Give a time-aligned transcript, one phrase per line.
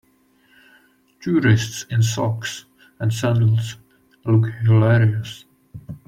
[1.21, 2.65] Tourists in socks
[2.99, 3.77] and sandals
[4.25, 5.45] look hilarious.